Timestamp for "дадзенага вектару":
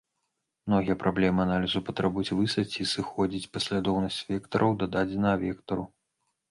4.99-5.83